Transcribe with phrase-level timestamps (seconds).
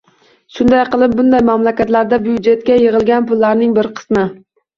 [0.53, 4.27] Shunday qilib, bunday mamlakatlarda byudjetga yig‘ilgan pullarning bir qismi